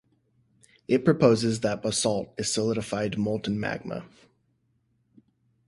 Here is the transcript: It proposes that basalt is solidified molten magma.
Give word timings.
It 0.87 1.05
proposes 1.05 1.59
that 1.59 1.83
basalt 1.83 2.33
is 2.39 2.51
solidified 2.51 3.19
molten 3.19 3.59
magma. 3.59 4.03